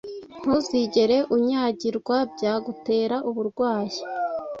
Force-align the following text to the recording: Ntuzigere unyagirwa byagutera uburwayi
Ntuzigere 0.39 1.17
unyagirwa 1.35 2.17
byagutera 2.33 3.15
uburwayi 3.29 3.99